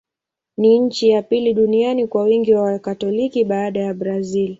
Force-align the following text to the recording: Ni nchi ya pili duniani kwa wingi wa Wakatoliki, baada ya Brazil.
Ni 0.57 0.79
nchi 0.79 1.09
ya 1.09 1.21
pili 1.21 1.53
duniani 1.53 2.07
kwa 2.07 2.23
wingi 2.23 2.53
wa 2.53 2.61
Wakatoliki, 2.61 3.45
baada 3.45 3.79
ya 3.79 3.93
Brazil. 3.93 4.49